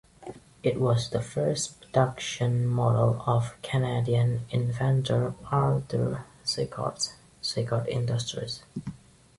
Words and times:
It 0.63 0.81
was 0.81 1.11
the 1.11 1.21
first 1.21 1.79
production 1.79 2.65
model 2.65 3.21
of 3.27 3.55
Canadian 3.61 4.47
inventor 4.49 5.35
Arthur 5.51 6.25
Sicard's 6.43 7.13
Sicard 7.43 7.87
Industries. 7.87 8.63